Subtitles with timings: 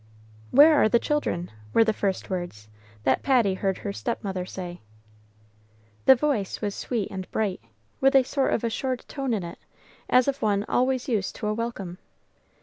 [0.49, 2.69] "Where are the children?" were the first words
[3.03, 4.81] that Patty heard her stepmother say.
[6.05, 7.61] The voice was sweet and bright,
[7.99, 9.59] with a sort of assured tone in it,
[10.09, 11.99] as of one used always to a welcome.